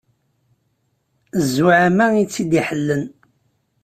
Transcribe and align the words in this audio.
Zzuɛama 1.43 2.05
i 2.21 2.23
tt-id-iḥellen. 2.27 3.03